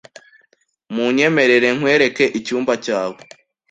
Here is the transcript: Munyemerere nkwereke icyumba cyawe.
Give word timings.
Munyemerere 0.93 1.67
nkwereke 1.77 2.25
icyumba 2.39 2.73
cyawe. 2.85 3.19